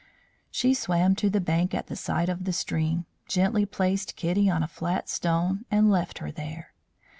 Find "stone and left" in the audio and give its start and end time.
5.07-6.17